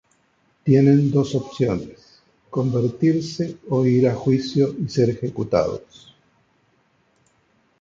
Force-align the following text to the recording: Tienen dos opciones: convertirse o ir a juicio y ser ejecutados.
Tienen 0.63 1.11
dos 1.11 1.35
opciones: 1.35 2.23
convertirse 2.49 3.57
o 3.69 3.85
ir 3.85 4.07
a 4.07 4.15
juicio 4.15 4.73
y 4.83 4.89
ser 4.89 5.11
ejecutados. 5.11 6.15